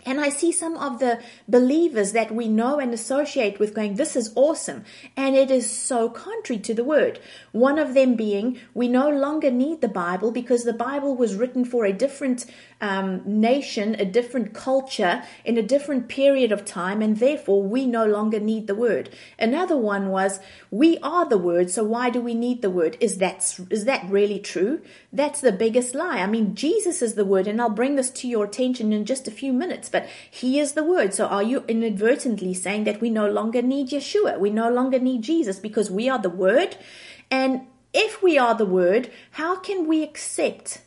and 0.07 0.21
I 0.21 0.29
see 0.29 0.53
some 0.53 0.77
of 0.79 1.01
the 1.01 1.21
believers 1.49 2.13
that 2.13 2.31
we 2.31 2.47
know 2.49 2.79
and 2.79 2.95
associate 2.95 3.59
with 3.59 3.75
going, 3.75 3.97
this 3.97 4.15
is 4.15 4.33
awesome. 4.37 4.85
And 5.17 5.35
it 5.35 5.51
is 5.51 5.69
so 5.69 6.09
contrary 6.09 6.61
to 6.61 6.75
the 6.75 6.85
word. 6.85 7.19
One 7.51 7.77
of 7.79 7.95
them 7.95 8.15
being, 8.15 8.61
we 8.73 8.87
no 8.87 9.11
longer 9.11 9.51
need 9.51 9.81
the 9.81 9.89
Bible 9.89 10.31
because 10.31 10.63
the 10.63 10.73
Bible 10.73 11.17
was 11.17 11.35
written 11.35 11.65
for 11.65 11.85
a 11.85 11.93
different 11.93 12.47
um, 12.80 13.23
nation, 13.25 13.95
a 13.99 14.04
different 14.04 14.52
culture, 14.52 15.23
in 15.45 15.56
a 15.56 15.62
different 15.62 16.09
period 16.09 16.52
of 16.52 16.64
time, 16.64 17.00
and 17.00 17.18
therefore 17.18 17.62
we 17.62 17.87
no 17.87 18.04
longer 18.04 18.38
need 18.38 18.66
the 18.66 18.75
word. 18.75 19.11
Another 19.38 19.76
one 19.76 20.09
was, 20.09 20.40
we 20.71 20.99
are 20.99 21.26
the 21.26 21.38
word, 21.38 21.71
so 21.71 21.85
why 21.85 22.11
do 22.11 22.21
we 22.21 22.35
need 22.35 22.62
the 22.62 22.71
word? 22.71 22.97
Is 23.00 23.18
that, 23.18 23.59
is 23.71 23.85
that 23.87 24.09
really 24.11 24.38
true? 24.38 24.83
That's 25.12 25.40
the 25.40 25.52
biggest 25.52 25.95
lie. 25.95 26.18
I 26.18 26.26
mean, 26.26 26.54
Jesus 26.54 27.00
is 27.00 27.14
the 27.14 27.25
word, 27.25 27.47
and 27.47 27.61
I'll 27.61 27.71
bring 27.71 27.97
this 27.97 28.11
to 28.11 28.28
your 28.28 28.45
attention 28.45 28.92
in 28.92 29.04
just 29.06 29.26
a 29.26 29.30
few 29.30 29.52
minutes, 29.52 29.88
but 29.88 30.06
he 30.30 30.59
is 30.59 30.73
the 30.73 30.85
word. 30.85 31.14
So 31.14 31.26
are 31.26 31.42
you 31.42 31.64
inadvertently 31.68 32.52
saying 32.54 32.85
that 32.85 33.00
we 33.00 33.11
no 33.11 33.28
longer 33.28 33.62
need 33.62 33.88
Yeshua? 33.88 34.38
We 34.38 34.50
no 34.50 34.71
longer 34.71 34.99
need 34.99 35.23
Jesus 35.23 35.59
because 35.59 35.90
we 35.90 36.09
are 36.09 36.18
the 36.18 36.30
word? 36.30 36.76
And 37.30 37.62
if 37.95 38.23
we 38.23 38.37
are 38.37 38.54
the 38.54 38.66
word, 38.66 39.11
how 39.33 39.56
can 39.56 39.87
we 39.87 40.02
accept 40.02 40.83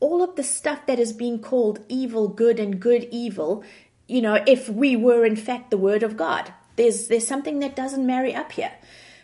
all 0.00 0.22
of 0.22 0.36
the 0.36 0.42
stuff 0.42 0.86
that 0.86 0.98
is 0.98 1.12
being 1.12 1.38
called 1.38 1.84
evil 1.88 2.28
good 2.28 2.60
and 2.60 2.80
good 2.80 3.08
evil, 3.10 3.64
you 4.06 4.20
know, 4.20 4.42
if 4.46 4.68
we 4.68 4.96
were 4.96 5.24
in 5.24 5.36
fact 5.36 5.70
the 5.70 5.78
word 5.78 6.02
of 6.02 6.16
God. 6.16 6.52
There's 6.76 7.08
there's 7.08 7.26
something 7.26 7.60
that 7.60 7.76
doesn't 7.76 8.06
marry 8.06 8.34
up 8.34 8.52
here. 8.52 8.72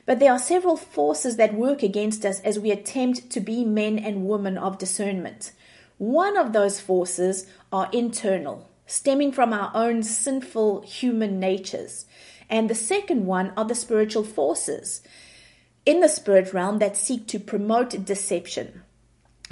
But 0.04 0.18
there 0.18 0.32
are 0.32 0.38
several 0.38 0.76
forces 0.76 1.36
that 1.36 1.54
work 1.54 1.82
against 1.82 2.24
us 2.24 2.40
as 2.40 2.58
we 2.58 2.70
attempt 2.70 3.30
to 3.30 3.40
be 3.40 3.64
men 3.64 3.98
and 3.98 4.26
women 4.26 4.58
of 4.58 4.78
discernment. 4.78 5.52
One 5.98 6.36
of 6.36 6.52
those 6.52 6.80
forces 6.80 7.46
are 7.72 7.88
internal, 7.92 8.68
stemming 8.86 9.30
from 9.32 9.52
our 9.52 9.70
own 9.74 10.02
sinful 10.02 10.80
human 10.82 11.38
natures. 11.38 12.06
And 12.50 12.68
the 12.68 12.74
second 12.74 13.26
one 13.26 13.52
are 13.56 13.64
the 13.64 13.76
spiritual 13.76 14.24
forces 14.24 15.02
in 15.86 16.00
the 16.00 16.08
spirit 16.08 16.52
realm 16.52 16.78
that 16.78 16.96
seek 16.96 17.26
to 17.28 17.38
promote 17.38 18.04
deception. 18.04 18.82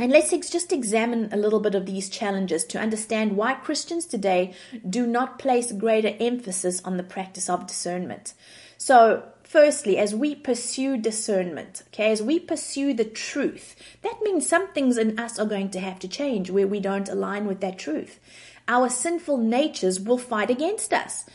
And 0.00 0.10
let's 0.10 0.30
just 0.30 0.72
examine 0.72 1.28
a 1.30 1.36
little 1.36 1.60
bit 1.60 1.74
of 1.74 1.84
these 1.84 2.08
challenges 2.08 2.64
to 2.64 2.78
understand 2.80 3.36
why 3.36 3.52
Christians 3.52 4.06
today 4.06 4.54
do 4.88 5.06
not 5.06 5.38
place 5.38 5.72
greater 5.72 6.16
emphasis 6.18 6.80
on 6.86 6.96
the 6.96 7.02
practice 7.02 7.50
of 7.50 7.66
discernment. 7.66 8.32
So, 8.78 9.24
firstly, 9.42 9.98
as 9.98 10.14
we 10.14 10.34
pursue 10.34 10.96
discernment, 10.96 11.82
okay, 11.88 12.10
as 12.12 12.22
we 12.22 12.38
pursue 12.38 12.94
the 12.94 13.04
truth, 13.04 13.76
that 14.00 14.22
means 14.22 14.48
some 14.48 14.72
things 14.72 14.96
in 14.96 15.18
us 15.18 15.38
are 15.38 15.44
going 15.44 15.68
to 15.72 15.80
have 15.80 15.98
to 15.98 16.08
change 16.08 16.50
where 16.50 16.66
we 16.66 16.80
don't 16.80 17.10
align 17.10 17.46
with 17.46 17.60
that 17.60 17.78
truth. 17.78 18.20
Our 18.68 18.88
sinful 18.88 19.36
natures 19.36 20.00
will 20.00 20.16
fight 20.16 20.48
against 20.48 20.94
us. 20.94 21.26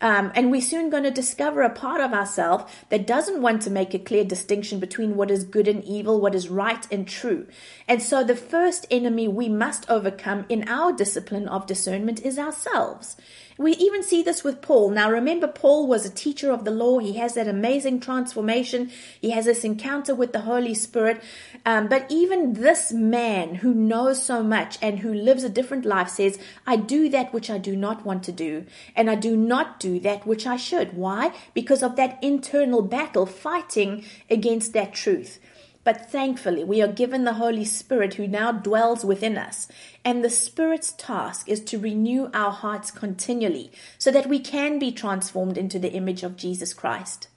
Um, 0.00 0.32
and 0.34 0.50
we're 0.50 0.60
soon 0.60 0.90
going 0.90 1.04
to 1.04 1.10
discover 1.10 1.62
a 1.62 1.70
part 1.70 2.00
of 2.00 2.12
ourselves 2.12 2.64
that 2.88 3.06
doesn't 3.06 3.42
want 3.42 3.62
to 3.62 3.70
make 3.70 3.94
a 3.94 3.98
clear 3.98 4.24
distinction 4.24 4.80
between 4.80 5.16
what 5.16 5.30
is 5.30 5.44
good 5.44 5.68
and 5.68 5.84
evil, 5.84 6.20
what 6.20 6.34
is 6.34 6.48
right 6.48 6.86
and 6.90 7.06
true. 7.06 7.46
And 7.88 8.02
so 8.02 8.22
the 8.22 8.36
first 8.36 8.86
enemy 8.90 9.28
we 9.28 9.48
must 9.48 9.88
overcome 9.88 10.46
in 10.48 10.68
our 10.68 10.92
discipline 10.92 11.48
of 11.48 11.66
discernment 11.66 12.20
is 12.24 12.38
ourselves. 12.38 13.16
We 13.56 13.72
even 13.72 14.02
see 14.02 14.22
this 14.22 14.42
with 14.42 14.62
Paul. 14.62 14.90
Now 14.90 15.08
remember, 15.08 15.46
Paul 15.46 15.86
was 15.86 16.04
a 16.04 16.10
teacher 16.10 16.50
of 16.50 16.64
the 16.64 16.72
law. 16.72 16.98
He 16.98 17.14
has 17.14 17.34
that 17.34 17.46
amazing 17.46 18.00
transformation. 18.00 18.90
He 19.20 19.30
has 19.30 19.44
this 19.44 19.62
encounter 19.62 20.12
with 20.12 20.32
the 20.32 20.40
Holy 20.40 20.74
Spirit. 20.74 21.22
Um, 21.64 21.86
but 21.86 22.06
even 22.10 22.54
this 22.54 22.92
man 22.92 23.56
who 23.56 23.72
knows 23.72 24.20
so 24.20 24.42
much 24.42 24.76
and 24.82 24.98
who 24.98 25.14
lives 25.14 25.44
a 25.44 25.48
different 25.48 25.84
life 25.84 26.08
says, 26.08 26.38
I 26.66 26.74
do 26.76 27.08
that 27.10 27.32
which 27.32 27.48
I 27.48 27.58
do 27.58 27.76
not 27.76 28.04
want 28.04 28.24
to 28.24 28.32
do, 28.32 28.66
and 28.96 29.08
I 29.08 29.14
do 29.14 29.36
not 29.36 29.78
do 29.78 30.00
that 30.00 30.26
which 30.26 30.46
I 30.46 30.56
should. 30.56 30.96
Why? 30.96 31.32
Because 31.54 31.82
of 31.82 31.94
that 31.94 32.18
internal 32.22 32.82
battle 32.82 33.24
fighting 33.24 34.04
against 34.28 34.72
that 34.72 34.94
truth. 34.94 35.38
But 35.84 36.10
thankfully, 36.10 36.64
we 36.64 36.80
are 36.80 36.88
given 36.88 37.24
the 37.24 37.34
Holy 37.34 37.64
Spirit 37.64 38.14
who 38.14 38.26
now 38.26 38.52
dwells 38.52 39.04
within 39.04 39.36
us. 39.36 39.68
And 40.02 40.24
the 40.24 40.30
Spirit's 40.30 40.92
task 40.92 41.48
is 41.48 41.60
to 41.64 41.78
renew 41.78 42.30
our 42.32 42.50
hearts 42.50 42.90
continually 42.90 43.70
so 43.98 44.10
that 44.10 44.26
we 44.26 44.40
can 44.40 44.78
be 44.78 44.90
transformed 44.90 45.58
into 45.58 45.78
the 45.78 45.92
image 45.92 46.22
of 46.22 46.36
Jesus 46.36 46.72
Christ. 46.72 47.28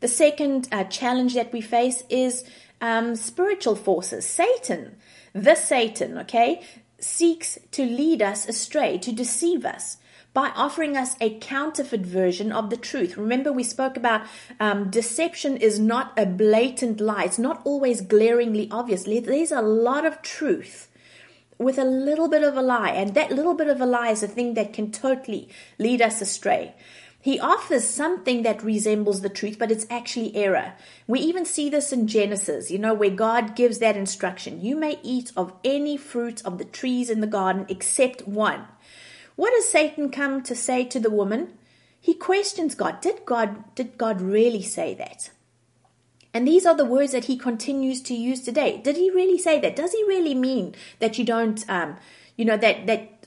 The 0.00 0.08
second 0.08 0.68
uh, 0.72 0.84
challenge 0.84 1.34
that 1.34 1.52
we 1.52 1.60
face 1.60 2.02
is 2.10 2.44
um, 2.80 3.14
spiritual 3.14 3.76
forces. 3.76 4.26
Satan, 4.26 4.96
the 5.32 5.54
Satan, 5.54 6.18
okay, 6.18 6.62
seeks 6.98 7.58
to 7.70 7.84
lead 7.84 8.20
us 8.20 8.48
astray, 8.48 8.98
to 8.98 9.12
deceive 9.12 9.64
us 9.64 9.98
by 10.34 10.50
offering 10.56 10.96
us 10.96 11.16
a 11.20 11.38
counterfeit 11.38 12.00
version 12.00 12.52
of 12.52 12.70
the 12.70 12.76
truth. 12.76 13.16
Remember, 13.16 13.52
we 13.52 13.64
spoke 13.64 13.96
about 13.96 14.22
um, 14.58 14.90
deception 14.90 15.56
is 15.56 15.78
not 15.78 16.12
a 16.18 16.24
blatant 16.24 17.00
lie, 17.00 17.24
it's 17.24 17.38
not 17.38 17.60
always 17.64 18.00
glaringly 18.00 18.68
obvious. 18.70 19.04
There's 19.04 19.52
a 19.52 19.60
lot 19.60 20.06
of 20.06 20.22
truth 20.22 20.88
with 21.58 21.78
a 21.78 21.84
little 21.84 22.28
bit 22.28 22.42
of 22.42 22.56
a 22.56 22.62
lie, 22.62 22.90
and 22.90 23.14
that 23.14 23.30
little 23.30 23.54
bit 23.54 23.68
of 23.68 23.80
a 23.80 23.86
lie 23.86 24.10
is 24.10 24.22
a 24.22 24.28
thing 24.28 24.54
that 24.54 24.72
can 24.72 24.90
totally 24.90 25.48
lead 25.78 26.02
us 26.02 26.20
astray. 26.20 26.74
He 27.20 27.38
offers 27.38 27.84
something 27.84 28.42
that 28.42 28.64
resembles 28.64 29.20
the 29.20 29.28
truth, 29.28 29.56
but 29.56 29.70
it's 29.70 29.86
actually 29.88 30.34
error. 30.34 30.72
We 31.06 31.20
even 31.20 31.44
see 31.44 31.70
this 31.70 31.92
in 31.92 32.08
Genesis, 32.08 32.68
you 32.68 32.80
know, 32.80 32.94
where 32.94 33.10
God 33.10 33.54
gives 33.54 33.78
that 33.78 33.96
instruction. 33.96 34.60
You 34.60 34.74
may 34.74 34.98
eat 35.04 35.30
of 35.36 35.52
any 35.62 35.96
fruit 35.96 36.44
of 36.44 36.58
the 36.58 36.64
trees 36.64 37.10
in 37.10 37.20
the 37.20 37.28
garden 37.28 37.64
except 37.68 38.26
one. 38.26 38.66
What 39.36 39.52
does 39.52 39.68
Satan 39.68 40.10
come 40.10 40.42
to 40.42 40.54
say 40.54 40.84
to 40.84 41.00
the 41.00 41.10
woman? 41.10 41.54
He 42.00 42.14
questions 42.14 42.74
God. 42.74 43.00
Did 43.00 43.24
God 43.24 43.74
did 43.74 43.96
God 43.96 44.20
really 44.20 44.62
say 44.62 44.94
that? 44.94 45.30
And 46.34 46.48
these 46.48 46.64
are 46.64 46.74
the 46.74 46.84
words 46.84 47.12
that 47.12 47.26
he 47.26 47.36
continues 47.36 48.00
to 48.02 48.14
use 48.14 48.40
today. 48.40 48.80
Did 48.82 48.96
he 48.96 49.10
really 49.10 49.38
say 49.38 49.60
that? 49.60 49.76
Does 49.76 49.92
he 49.92 50.02
really 50.04 50.34
mean 50.34 50.74
that 50.98 51.18
you 51.18 51.24
don't 51.24 51.64
um 51.68 51.96
you 52.36 52.44
know 52.44 52.56
that 52.56 52.86
that 52.86 53.22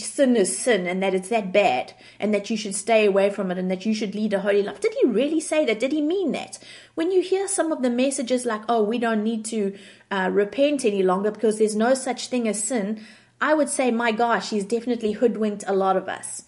sin 0.00 0.36
is 0.36 0.56
sin 0.56 0.86
and 0.86 1.02
that 1.02 1.14
it's 1.14 1.28
that 1.28 1.52
bad 1.52 1.92
and 2.20 2.32
that 2.34 2.50
you 2.50 2.56
should 2.56 2.74
stay 2.74 3.06
away 3.06 3.30
from 3.30 3.50
it 3.50 3.58
and 3.58 3.70
that 3.70 3.86
you 3.86 3.94
should 3.94 4.14
lead 4.14 4.32
a 4.32 4.40
holy 4.40 4.62
life. 4.62 4.80
Did 4.80 4.94
he 5.00 5.08
really 5.08 5.40
say 5.40 5.64
that? 5.66 5.80
Did 5.80 5.92
he 5.92 6.02
mean 6.02 6.32
that? 6.32 6.58
When 6.94 7.10
you 7.10 7.22
hear 7.22 7.48
some 7.48 7.72
of 7.72 7.82
the 7.82 7.90
messages 7.90 8.44
like, 8.44 8.62
oh, 8.68 8.82
we 8.82 8.98
don't 8.98 9.24
need 9.24 9.44
to 9.46 9.76
uh, 10.10 10.30
repent 10.32 10.84
any 10.84 11.02
longer 11.02 11.30
because 11.30 11.58
there's 11.58 11.76
no 11.76 11.94
such 11.94 12.28
thing 12.28 12.48
as 12.48 12.62
sin, 12.62 13.04
I 13.40 13.54
would 13.54 13.68
say, 13.68 13.90
my 13.90 14.12
gosh, 14.12 14.50
he's 14.50 14.64
definitely 14.64 15.12
hoodwinked 15.12 15.64
a 15.66 15.74
lot 15.74 15.96
of 15.96 16.08
us. 16.08 16.44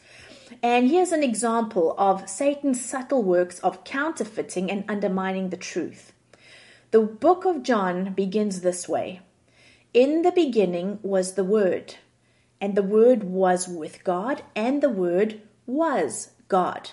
And 0.63 0.91
here's 0.91 1.13
an 1.13 1.23
example 1.23 1.95
of 1.99 2.29
Satan's 2.29 2.85
subtle 2.85 3.23
works 3.23 3.59
of 3.61 3.85
counterfeiting 3.85 4.71
and 4.71 4.85
undermining 4.89 5.51
the 5.51 5.57
truth. 5.57 6.13
The 6.91 7.01
book 7.01 7.45
of 7.45 7.63
John 7.63 8.15
begins 8.15 8.63
this 8.63 8.89
way 8.89 9.21
In 9.93 10.23
the 10.23 10.33
beginning 10.33 10.99
was 11.03 11.35
the 11.35 11.45
Word, 11.45 11.97
and 12.61 12.75
the 12.75 12.83
Word 12.83 13.25
was 13.25 13.69
with 13.69 14.03
God, 14.05 14.43
and 14.57 14.83
the 14.83 14.89
Word 14.89 15.43
was 15.67 16.31
God. 16.49 16.91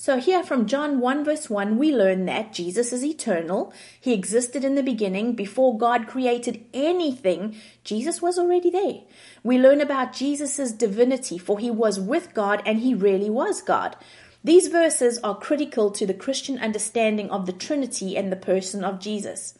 So 0.00 0.18
here 0.18 0.42
from 0.42 0.64
John 0.64 0.98
1 0.98 1.26
verse 1.26 1.50
1, 1.50 1.76
we 1.76 1.94
learn 1.94 2.24
that 2.24 2.54
Jesus 2.54 2.90
is 2.90 3.04
eternal. 3.04 3.70
He 4.00 4.14
existed 4.14 4.64
in 4.64 4.74
the 4.74 4.82
beginning 4.82 5.34
before 5.34 5.76
God 5.76 6.06
created 6.06 6.64
anything. 6.72 7.54
Jesus 7.84 8.22
was 8.22 8.38
already 8.38 8.70
there. 8.70 9.02
We 9.42 9.58
learn 9.58 9.82
about 9.82 10.14
Jesus' 10.14 10.72
divinity, 10.72 11.36
for 11.36 11.58
he 11.58 11.70
was 11.70 12.00
with 12.00 12.32
God 12.32 12.62
and 12.64 12.80
he 12.80 12.94
really 12.94 13.28
was 13.28 13.60
God. 13.60 13.94
These 14.42 14.68
verses 14.68 15.18
are 15.18 15.36
critical 15.36 15.90
to 15.90 16.06
the 16.06 16.14
Christian 16.14 16.58
understanding 16.58 17.28
of 17.28 17.44
the 17.44 17.52
Trinity 17.52 18.16
and 18.16 18.32
the 18.32 18.36
person 18.36 18.82
of 18.82 19.00
Jesus. 19.00 19.52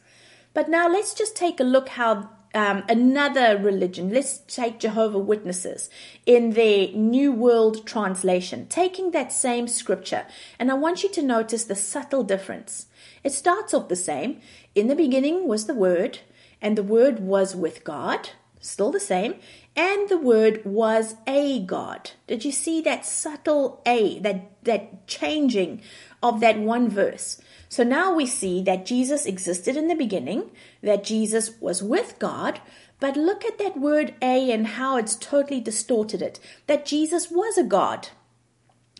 But 0.55 0.67
now 0.67 0.89
let's 0.89 1.13
just 1.13 1.35
take 1.35 1.59
a 1.59 1.63
look 1.63 1.89
how 1.89 2.31
um, 2.53 2.83
another 2.89 3.57
religion, 3.57 4.13
let's 4.13 4.39
take 4.39 4.79
Jehovah 4.79 5.19
Witnesses 5.19 5.89
in 6.25 6.51
their 6.51 6.89
New 6.89 7.31
World 7.31 7.85
Translation, 7.85 8.67
taking 8.67 9.11
that 9.11 9.31
same 9.31 9.67
scripture, 9.67 10.25
and 10.59 10.69
I 10.69 10.75
want 10.75 11.03
you 11.03 11.09
to 11.09 11.21
notice 11.21 11.63
the 11.63 11.75
subtle 11.75 12.23
difference. 12.23 12.87
It 13.23 13.31
starts 13.31 13.73
off 13.73 13.87
the 13.87 13.95
same. 13.95 14.41
In 14.75 14.87
the 14.87 14.95
beginning 14.95 15.47
was 15.47 15.65
the 15.65 15.73
Word, 15.73 16.19
and 16.61 16.77
the 16.77 16.83
Word 16.83 17.19
was 17.19 17.55
with 17.55 17.83
God, 17.83 18.29
still 18.59 18.91
the 18.91 18.99
same, 18.99 19.35
and 19.75 20.09
the 20.09 20.17
Word 20.17 20.65
was 20.65 21.15
a 21.25 21.61
God. 21.61 22.11
Did 22.27 22.43
you 22.43 22.51
see 22.51 22.81
that 22.81 23.05
subtle 23.05 23.81
a, 23.85 24.19
that, 24.19 24.63
that 24.63 25.07
changing 25.07 25.81
of 26.21 26.41
that 26.41 26.59
one 26.59 26.89
verse? 26.89 27.41
So 27.71 27.83
now 27.83 28.13
we 28.13 28.25
see 28.25 28.61
that 28.63 28.85
Jesus 28.85 29.25
existed 29.25 29.77
in 29.77 29.87
the 29.87 29.95
beginning, 29.95 30.51
that 30.83 31.05
Jesus 31.05 31.51
was 31.61 31.81
with 31.81 32.19
God, 32.19 32.59
but 32.99 33.15
look 33.15 33.45
at 33.45 33.59
that 33.59 33.79
word 33.79 34.13
a 34.21 34.51
and 34.51 34.67
how 34.67 34.97
it's 34.97 35.15
totally 35.15 35.61
distorted 35.61 36.21
it. 36.21 36.37
That 36.67 36.85
Jesus 36.85 37.31
was 37.31 37.57
a 37.57 37.63
God. 37.63 38.09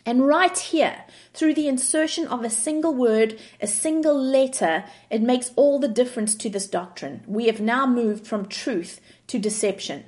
And 0.05 0.25
right 0.25 0.57
here, 0.57 1.03
through 1.33 1.55
the 1.55 1.67
insertion 1.67 2.25
of 2.27 2.45
a 2.45 2.49
single 2.49 2.93
word, 2.93 3.37
a 3.59 3.67
single 3.67 4.17
letter, 4.17 4.85
it 5.09 5.21
makes 5.21 5.51
all 5.57 5.77
the 5.77 5.89
difference 5.89 6.33
to 6.35 6.49
this 6.49 6.65
doctrine. 6.65 7.25
We 7.27 7.47
have 7.47 7.59
now 7.59 7.85
moved 7.85 8.25
from 8.25 8.47
truth 8.47 9.01
to 9.27 9.37
deception. 9.37 10.05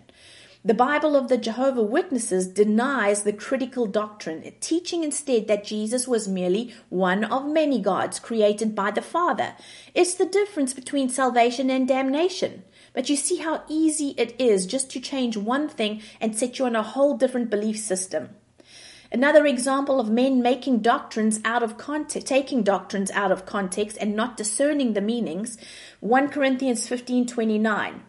The 0.65 0.73
Bible 0.73 1.17
of 1.17 1.27
the 1.27 1.37
Jehovah 1.37 1.83
Witnesses 1.83 2.47
denies 2.47 3.23
the 3.23 3.33
critical 3.33 3.85
doctrine, 3.85 4.49
teaching 4.61 5.03
instead 5.03 5.49
that 5.49 5.65
Jesus 5.65 6.07
was 6.07 6.25
merely 6.29 6.73
one 6.87 7.25
of 7.25 7.45
many 7.45 7.81
gods 7.81 8.17
created 8.17 8.73
by 8.73 8.91
the 8.91 9.01
Father. 9.01 9.55
It's 9.93 10.13
the 10.13 10.25
difference 10.25 10.73
between 10.73 11.09
salvation 11.09 11.69
and 11.69 11.85
damnation. 11.85 12.63
But 12.93 13.09
you 13.09 13.17
see 13.17 13.39
how 13.39 13.63
easy 13.67 14.15
it 14.17 14.39
is 14.39 14.65
just 14.65 14.89
to 14.91 15.01
change 15.01 15.35
one 15.35 15.67
thing 15.67 16.01
and 16.21 16.33
set 16.33 16.57
you 16.57 16.65
on 16.65 16.77
a 16.77 16.81
whole 16.81 17.17
different 17.17 17.49
belief 17.49 17.77
system. 17.77 18.29
Another 19.11 19.45
example 19.45 19.99
of 19.99 20.09
men 20.09 20.41
making 20.41 20.79
doctrines 20.79 21.41
out 21.43 21.61
of 21.61 21.77
context, 21.77 22.25
taking 22.25 22.63
doctrines 22.63 23.11
out 23.11 23.33
of 23.33 23.45
context 23.45 23.97
and 23.99 24.15
not 24.15 24.37
discerning 24.37 24.93
the 24.93 25.01
meanings. 25.01 25.57
1 25.99 26.29
Corinthians 26.29 26.87
15:29. 26.87 28.03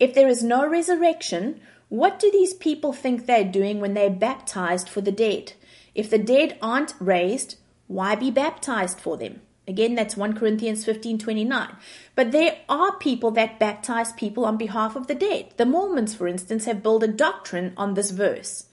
If 0.00 0.14
there 0.14 0.26
is 0.26 0.42
no 0.42 0.66
resurrection, 0.66 1.60
what 1.88 2.18
do 2.18 2.30
these 2.30 2.54
people 2.54 2.92
think 2.92 3.26
they're 3.26 3.44
doing 3.44 3.80
when 3.80 3.94
they're 3.94 4.10
baptized 4.10 4.88
for 4.88 5.00
the 5.00 5.12
dead? 5.12 5.54
If 5.94 6.10
the 6.10 6.18
dead 6.18 6.58
aren't 6.60 6.94
raised, 7.00 7.56
why 7.86 8.14
be 8.14 8.30
baptized 8.30 9.00
for 9.00 9.16
them? 9.16 9.40
Again, 9.66 9.94
that's 9.94 10.16
1 10.16 10.34
Corinthians 10.34 10.84
15:29. 10.84 11.76
But 12.14 12.32
there 12.32 12.56
are 12.68 12.96
people 12.96 13.30
that 13.32 13.58
baptize 13.58 14.12
people 14.12 14.44
on 14.44 14.56
behalf 14.56 14.96
of 14.96 15.06
the 15.06 15.14
dead. 15.14 15.52
The 15.56 15.66
Mormons, 15.66 16.14
for 16.14 16.26
instance, 16.26 16.64
have 16.64 16.82
built 16.82 17.02
a 17.02 17.08
doctrine 17.08 17.74
on 17.76 17.94
this 17.94 18.10
verse. 18.10 18.64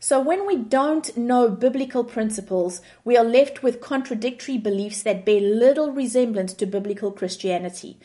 So 0.00 0.20
when 0.20 0.46
we 0.46 0.56
don't 0.56 1.16
know 1.16 1.48
biblical 1.48 2.04
principles, 2.04 2.82
we 3.04 3.16
are 3.16 3.24
left 3.24 3.62
with 3.62 3.80
contradictory 3.80 4.58
beliefs 4.58 5.02
that 5.02 5.24
bear 5.24 5.40
little 5.40 5.92
resemblance 5.92 6.52
to 6.54 6.66
biblical 6.66 7.10
Christianity. 7.10 7.96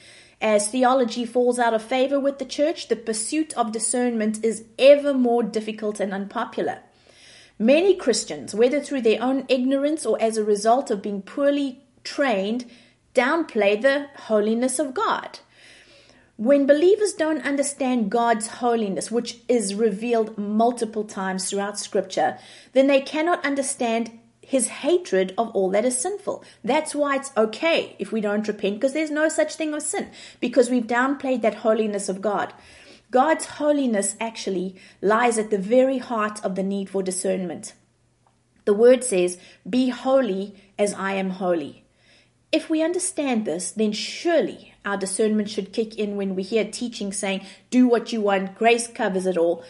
As 0.41 0.69
theology 0.69 1.25
falls 1.25 1.59
out 1.59 1.73
of 1.73 1.83
favor 1.83 2.19
with 2.19 2.39
the 2.39 2.45
church, 2.45 2.87
the 2.87 2.95
pursuit 2.95 3.57
of 3.57 3.73
discernment 3.73 4.43
is 4.43 4.63
ever 4.77 5.13
more 5.13 5.43
difficult 5.43 5.99
and 5.99 6.13
unpopular. 6.13 6.79
Many 7.57 7.95
Christians, 7.95 8.55
whether 8.55 8.79
through 8.79 9.01
their 9.01 9.21
own 9.21 9.45
ignorance 9.49 10.05
or 10.05 10.21
as 10.21 10.37
a 10.37 10.43
result 10.43 10.89
of 10.89 11.01
being 11.01 11.21
poorly 11.21 11.83
trained, 12.05 12.65
downplay 13.13 13.81
the 13.81 14.07
holiness 14.27 14.79
of 14.79 14.93
God. 14.93 15.39
When 16.37 16.65
believers 16.65 17.11
don't 17.11 17.45
understand 17.45 18.09
God's 18.09 18.47
holiness, 18.47 19.11
which 19.11 19.39
is 19.49 19.75
revealed 19.75 20.37
multiple 20.37 21.03
times 21.03 21.49
throughout 21.49 21.77
Scripture, 21.77 22.37
then 22.71 22.87
they 22.87 23.01
cannot 23.01 23.45
understand 23.45 24.18
his 24.49 24.67
hatred 24.67 25.31
of 25.37 25.49
all 25.51 25.69
that 25.69 25.85
is 25.85 25.95
sinful. 25.95 26.43
That's 26.63 26.95
why 26.95 27.17
it's 27.17 27.31
okay 27.37 27.95
if 27.99 28.11
we 28.11 28.19
don't 28.19 28.47
repent, 28.47 28.77
because 28.77 28.93
there's 28.93 29.11
no 29.11 29.29
such 29.29 29.53
thing 29.53 29.75
as 29.75 29.85
sin, 29.85 30.09
because 30.39 30.71
we've 30.71 30.87
downplayed 30.87 31.43
that 31.43 31.61
holiness 31.65 32.09
of 32.09 32.19
God. 32.19 32.51
God's 33.11 33.45
holiness 33.45 34.15
actually 34.19 34.75
lies 35.03 35.37
at 35.37 35.51
the 35.51 35.59
very 35.59 35.99
heart 35.99 36.43
of 36.43 36.55
the 36.55 36.63
need 36.63 36.89
for 36.89 37.03
discernment. 37.03 37.73
The 38.65 38.73
word 38.73 39.03
says, 39.03 39.37
Be 39.69 39.89
holy 39.89 40.55
as 40.79 40.95
I 40.95 41.13
am 41.13 41.29
holy. 41.29 41.85
If 42.51 42.71
we 42.71 42.81
understand 42.81 43.45
this, 43.45 43.69
then 43.69 43.91
surely 43.91 44.73
our 44.83 44.97
discernment 44.97 45.51
should 45.51 45.73
kick 45.73 45.95
in 45.99 46.15
when 46.15 46.35
we 46.35 46.41
hear 46.41 46.65
teaching 46.65 47.13
saying, 47.13 47.45
do 47.69 47.87
what 47.87 48.11
you 48.11 48.21
want, 48.21 48.55
grace 48.55 48.87
covers 48.87 49.27
it 49.27 49.37
all. 49.37 49.63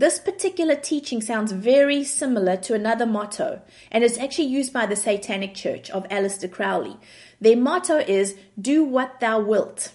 This 0.00 0.18
particular 0.18 0.76
teaching 0.76 1.20
sounds 1.20 1.52
very 1.52 2.04
similar 2.04 2.56
to 2.56 2.72
another 2.72 3.04
motto, 3.04 3.60
and 3.90 4.02
it's 4.02 4.16
actually 4.16 4.46
used 4.46 4.72
by 4.72 4.86
the 4.86 4.96
Satanic 4.96 5.54
Church 5.54 5.90
of 5.90 6.08
Aleister 6.08 6.50
Crowley. 6.50 6.96
Their 7.38 7.58
motto 7.58 7.98
is, 7.98 8.34
do 8.58 8.82
what 8.82 9.20
thou 9.20 9.40
wilt. 9.40 9.92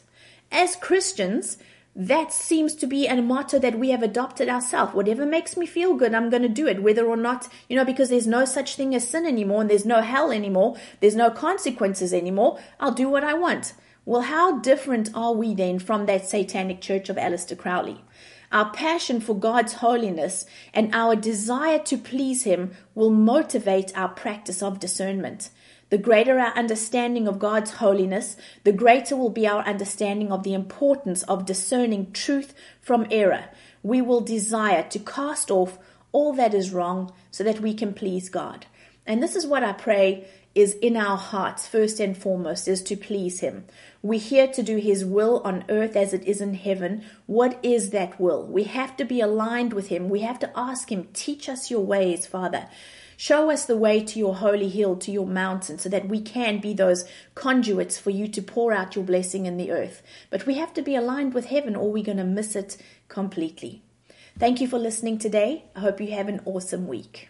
As 0.51 0.75
Christians, 0.75 1.57
that 1.95 2.31
seems 2.31 2.75
to 2.75 2.85
be 2.85 3.07
a 3.07 3.19
motto 3.19 3.57
that 3.57 3.79
we 3.79 3.89
have 3.89 4.03
adopted 4.03 4.47
ourselves. 4.47 4.93
Whatever 4.93 5.25
makes 5.25 5.57
me 5.57 5.65
feel 5.65 5.95
good, 5.95 6.13
I'm 6.13 6.29
going 6.29 6.43
to 6.43 6.49
do 6.49 6.67
it, 6.67 6.83
whether 6.83 7.07
or 7.07 7.17
not, 7.17 7.47
you 7.67 7.75
know, 7.75 7.83
because 7.83 8.09
there's 8.09 8.27
no 8.27 8.45
such 8.45 8.75
thing 8.75 8.93
as 8.93 9.07
sin 9.07 9.25
anymore 9.25 9.61
and 9.61 9.71
there's 9.71 9.87
no 9.87 10.01
hell 10.01 10.31
anymore. 10.31 10.77
There's 10.99 11.15
no 11.15 11.31
consequences 11.31 12.13
anymore. 12.13 12.59
I'll 12.79 12.91
do 12.91 13.09
what 13.09 13.23
I 13.23 13.33
want. 13.33 13.73
Well, 14.05 14.21
how 14.21 14.59
different 14.59 15.09
are 15.15 15.33
we 15.33 15.55
then 15.55 15.79
from 15.79 16.05
that 16.05 16.29
satanic 16.29 16.79
church 16.79 17.09
of 17.09 17.15
Aleister 17.15 17.57
Crowley? 17.57 18.03
Our 18.55 18.69
passion 18.69 19.19
for 19.19 19.37
God's 19.37 19.73
holiness 19.73 20.45
and 20.73 20.95
our 20.95 21.13
desire 21.17 21.77
to 21.79 21.97
please 21.97 22.45
Him 22.45 22.71
will 22.93 23.09
motivate 23.09 23.91
our 23.97 24.07
practice 24.07 24.63
of 24.63 24.79
discernment. 24.79 25.49
The 25.89 25.97
greater 25.97 26.39
our 26.39 26.53
understanding 26.55 27.27
of 27.27 27.37
God's 27.37 27.71
holiness, 27.71 28.37
the 28.63 28.71
greater 28.71 29.17
will 29.17 29.29
be 29.29 29.45
our 29.45 29.61
understanding 29.63 30.31
of 30.31 30.43
the 30.43 30.53
importance 30.53 31.23
of 31.23 31.45
discerning 31.45 32.13
truth 32.13 32.53
from 32.79 33.07
error. 33.11 33.49
We 33.83 34.01
will 34.01 34.21
desire 34.21 34.83
to 34.83 34.99
cast 34.99 35.51
off 35.51 35.77
all 36.13 36.31
that 36.35 36.53
is 36.53 36.71
wrong 36.71 37.11
so 37.31 37.43
that 37.43 37.59
we 37.59 37.73
can 37.73 37.93
please 37.93 38.29
God. 38.29 38.67
And 39.05 39.21
this 39.21 39.35
is 39.35 39.45
what 39.45 39.65
I 39.65 39.73
pray 39.73 40.29
is 40.55 40.73
in 40.75 40.95
our 40.95 41.17
hearts, 41.17 41.67
first 41.67 41.99
and 41.99 42.17
foremost, 42.17 42.67
is 42.67 42.81
to 42.83 42.95
please 42.95 43.41
Him. 43.41 43.65
We're 44.01 44.19
here 44.19 44.47
to 44.47 44.63
do 44.63 44.77
His 44.77 45.03
will 45.03 45.41
on 45.43 45.65
earth 45.67 45.95
as 45.97 46.13
it 46.13 46.23
is 46.23 46.39
in 46.39 46.53
heaven. 46.53 47.03
What 47.25 47.59
is 47.61 47.89
that 47.89 48.19
will? 48.19 48.47
We 48.47 48.63
have 48.63 48.95
to 48.97 49.05
be 49.05 49.19
aligned 49.19 49.73
with 49.73 49.89
Him. 49.89 50.09
We 50.09 50.21
have 50.21 50.39
to 50.39 50.51
ask 50.55 50.91
Him, 50.91 51.09
teach 51.13 51.49
us 51.49 51.69
your 51.69 51.81
ways, 51.81 52.25
Father. 52.25 52.69
Show 53.17 53.49
us 53.49 53.65
the 53.65 53.77
way 53.77 54.01
to 54.01 54.19
your 54.19 54.35
holy 54.35 54.69
hill, 54.69 54.95
to 54.97 55.11
your 55.11 55.27
mountain, 55.27 55.77
so 55.77 55.89
that 55.89 56.07
we 56.07 56.21
can 56.21 56.59
be 56.59 56.73
those 56.73 57.05
conduits 57.33 57.97
for 57.97 58.09
you 58.09 58.27
to 58.29 58.41
pour 58.41 58.73
out 58.73 58.95
your 58.95 59.05
blessing 59.05 59.45
in 59.45 59.57
the 59.57 59.71
earth. 59.71 60.01
But 60.29 60.45
we 60.45 60.55
have 60.55 60.73
to 60.73 60.81
be 60.81 60.95
aligned 60.95 61.33
with 61.33 61.45
heaven 61.45 61.75
or 61.75 61.91
we're 61.91 62.03
going 62.03 62.17
to 62.17 62.23
miss 62.23 62.55
it 62.55 62.77
completely. 63.07 63.81
Thank 64.37 64.59
you 64.59 64.67
for 64.67 64.79
listening 64.79 65.17
today. 65.17 65.65
I 65.75 65.79
hope 65.79 66.01
you 66.01 66.11
have 66.11 66.27
an 66.27 66.41
awesome 66.45 66.87
week. 66.87 67.29